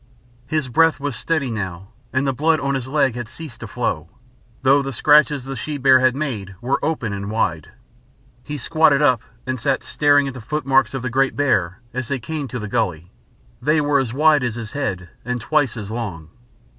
His 0.47 0.67
breath 0.67 0.99
was 0.99 1.15
steady 1.15 1.51
now, 1.51 1.89
and 2.11 2.25
the 2.25 2.33
blood 2.33 2.59
on 2.59 2.73
his 2.73 2.87
leg 2.87 3.13
had 3.13 3.27
ceased 3.29 3.59
to 3.59 3.67
flow, 3.67 4.09
though 4.63 4.81
the 4.81 4.91
scratches 4.91 5.43
the 5.43 5.55
she 5.55 5.77
bear 5.77 5.99
had 5.99 6.15
made 6.15 6.55
were 6.59 6.83
open 6.83 7.13
and 7.13 7.29
wide. 7.29 7.69
He 8.43 8.57
squatted 8.57 9.03
up 9.03 9.21
and 9.45 9.59
sat 9.59 9.83
staring 9.83 10.27
at 10.27 10.33
the 10.33 10.41
footmarks 10.41 10.95
of 10.95 11.03
the 11.03 11.11
great 11.11 11.35
bear 11.35 11.81
as 11.93 12.07
they 12.07 12.17
came 12.17 12.47
to 12.47 12.57
the 12.57 12.67
gully 12.67 13.11
they 13.61 13.79
were 13.79 13.99
as 13.99 14.11
wide 14.11 14.43
as 14.43 14.55
his 14.55 14.71
head 14.71 15.07
and 15.23 15.39
twice 15.39 15.77
as 15.77 15.91
long. 15.91 16.29